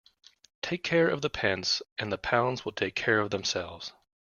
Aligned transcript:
Take 0.63 0.83
care 0.83 1.07
of 1.07 1.21
the 1.21 1.29
pence 1.29 1.83
and 1.99 2.11
the 2.11 2.17
pounds 2.17 2.65
will 2.65 2.71
take 2.71 2.95
care 2.95 3.19
of 3.19 3.29
themselves. 3.29 3.93